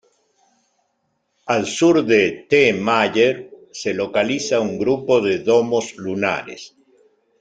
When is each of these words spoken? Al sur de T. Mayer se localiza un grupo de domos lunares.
Al 1.55 1.67
sur 1.73 1.99
de 2.07 2.19
T. 2.49 2.73
Mayer 2.73 3.51
se 3.71 3.93
localiza 3.93 4.59
un 4.59 4.79
grupo 4.79 5.21
de 5.21 5.37
domos 5.37 5.95
lunares. 5.95 6.73